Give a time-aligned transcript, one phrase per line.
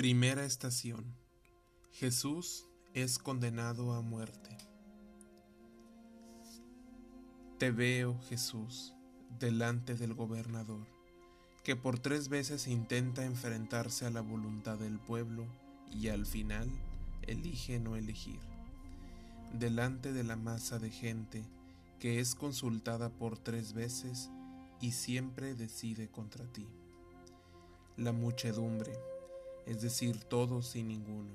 [0.00, 1.14] Primera estación.
[1.92, 4.56] Jesús es condenado a muerte.
[7.58, 8.94] Te veo, Jesús,
[9.38, 10.86] delante del gobernador,
[11.64, 15.44] que por tres veces intenta enfrentarse a la voluntad del pueblo
[15.90, 16.70] y al final
[17.26, 18.40] elige no elegir.
[19.52, 21.44] Delante de la masa de gente
[21.98, 24.30] que es consultada por tres veces
[24.80, 26.66] y siempre decide contra ti.
[27.98, 28.92] La muchedumbre,
[29.70, 31.30] es decir, todos y ninguno.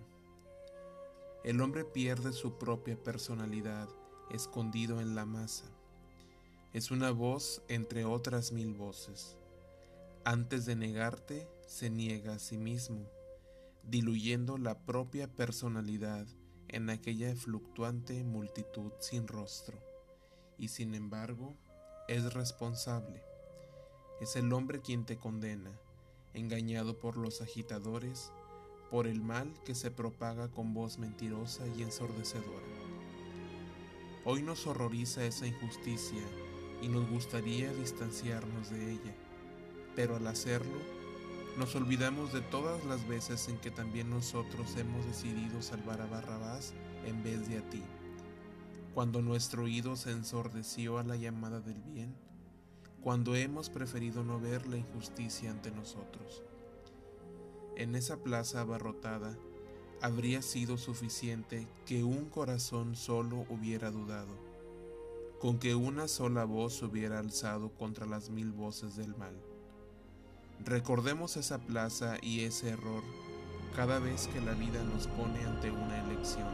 [1.46, 3.88] El hombre pierde su propia personalidad
[4.30, 5.64] escondido en la masa.
[6.74, 9.38] Es una voz entre otras mil voces.
[10.26, 13.10] Antes de negarte, se niega a sí mismo,
[13.84, 16.28] diluyendo la propia personalidad
[16.68, 19.80] en aquella fluctuante multitud sin rostro,
[20.58, 21.56] y sin embargo
[22.10, 23.24] es responsable.
[24.20, 25.72] Es el hombre quien te condena,
[26.36, 28.32] engañado por los agitadores,
[28.92, 32.68] por el mal que se propaga con voz mentirosa y ensordecedora.
[34.24, 36.24] Hoy nos horroriza esa injusticia
[36.82, 39.16] y nos gustaría distanciarnos de ella,
[39.96, 40.80] pero al hacerlo,
[41.58, 46.74] nos olvidamos de todas las veces en que también nosotros hemos decidido salvar a Barrabás
[47.06, 47.82] en vez de a ti,
[48.94, 52.14] cuando nuestro oído se ensordeció a la llamada del bien,
[53.06, 56.42] cuando hemos preferido no ver la injusticia ante nosotros.
[57.76, 59.38] En esa plaza abarrotada
[60.02, 64.36] habría sido suficiente que un corazón solo hubiera dudado,
[65.40, 69.40] con que una sola voz hubiera alzado contra las mil voces del mal.
[70.66, 73.04] Recordemos esa plaza y ese error
[73.76, 76.50] cada vez que la vida nos pone ante una elección.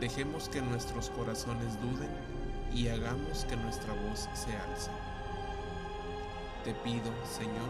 [0.00, 2.08] Dejemos que nuestros corazones duden
[2.74, 5.13] y hagamos que nuestra voz se alce.
[6.64, 7.68] Te pido, Señor,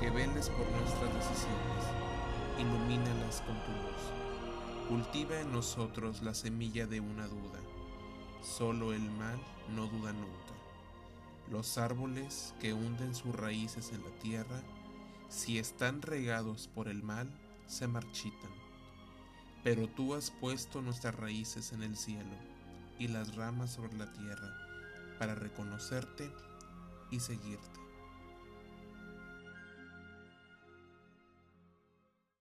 [0.00, 1.84] que veles por nuestras decisiones,
[2.58, 4.88] ilumínalas con tu luz.
[4.88, 7.60] Cultiva en nosotros la semilla de una duda.
[8.40, 9.38] Solo el mal
[9.76, 10.54] no duda nunca.
[11.50, 14.62] Los árboles que hunden sus raíces en la tierra,
[15.28, 17.30] si están regados por el mal,
[17.66, 18.52] se marchitan.
[19.62, 22.36] Pero tú has puesto nuestras raíces en el cielo
[22.98, 24.48] y las ramas sobre la tierra
[25.18, 26.32] para reconocerte
[27.10, 27.83] y seguirte.